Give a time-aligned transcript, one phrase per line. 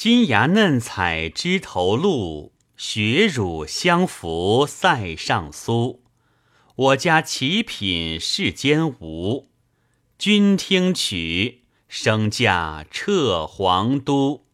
[0.00, 6.02] 金牙嫩彩枝头露，雪乳香浮塞上苏。
[6.74, 9.50] 我家奇品世间无，
[10.16, 14.46] 君听取，升价彻皇都。